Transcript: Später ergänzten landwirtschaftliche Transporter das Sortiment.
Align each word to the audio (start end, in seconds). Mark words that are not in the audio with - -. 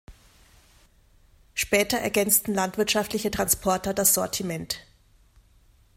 Später 1.53 1.99
ergänzten 1.99 2.55
landwirtschaftliche 2.55 3.29
Transporter 3.29 3.93
das 3.93 4.15
Sortiment. 4.15 4.79